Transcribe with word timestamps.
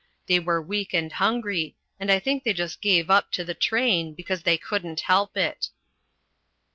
They 0.25 0.39
were 0.39 0.59
weak 0.59 0.95
and 0.95 1.11
hungry, 1.11 1.75
and 1.99 2.11
I 2.11 2.17
think 2.17 2.43
they 2.43 2.53
just 2.53 2.81
gave 2.81 3.11
up 3.11 3.31
to 3.33 3.43
the 3.43 3.53
train 3.53 4.15
because 4.15 4.41
they 4.41 4.57
couldn't 4.57 5.01
help 5.01 5.37
it." 5.37 5.69